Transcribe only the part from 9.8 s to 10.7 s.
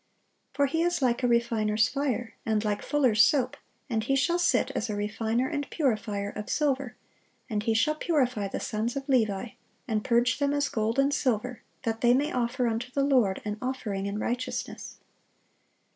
and purge them as